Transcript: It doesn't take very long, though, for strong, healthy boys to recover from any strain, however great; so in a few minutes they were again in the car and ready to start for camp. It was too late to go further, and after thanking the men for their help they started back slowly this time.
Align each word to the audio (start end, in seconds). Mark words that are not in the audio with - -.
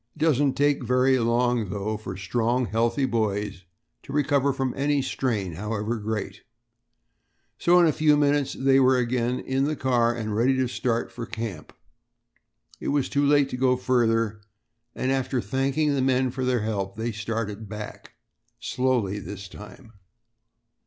It 0.15 0.19
doesn't 0.19 0.53
take 0.55 0.83
very 0.83 1.19
long, 1.19 1.69
though, 1.69 1.95
for 1.95 2.17
strong, 2.17 2.65
healthy 2.65 3.05
boys 3.05 3.65
to 4.01 4.11
recover 4.11 4.51
from 4.51 4.73
any 4.75 4.99
strain, 5.03 5.53
however 5.53 5.97
great; 5.99 6.41
so 7.59 7.79
in 7.79 7.85
a 7.85 7.91
few 7.91 8.17
minutes 8.17 8.53
they 8.59 8.79
were 8.79 8.97
again 8.97 9.39
in 9.39 9.65
the 9.65 9.75
car 9.75 10.11
and 10.15 10.35
ready 10.35 10.57
to 10.57 10.67
start 10.67 11.11
for 11.11 11.27
camp. 11.27 11.71
It 12.79 12.87
was 12.87 13.09
too 13.09 13.23
late 13.27 13.47
to 13.49 13.57
go 13.57 13.77
further, 13.77 14.41
and 14.95 15.11
after 15.11 15.39
thanking 15.39 15.93
the 15.93 16.01
men 16.01 16.31
for 16.31 16.45
their 16.45 16.61
help 16.61 16.95
they 16.95 17.11
started 17.11 17.69
back 17.69 18.13
slowly 18.59 19.19
this 19.19 19.47
time. 19.47 19.93